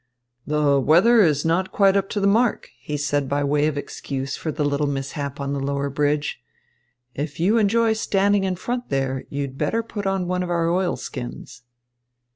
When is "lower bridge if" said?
5.59-7.39